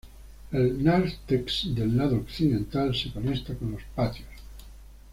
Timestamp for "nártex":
0.83-1.75